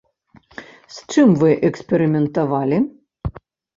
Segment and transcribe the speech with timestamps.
[0.95, 2.77] З чым вы эксперыментавалі?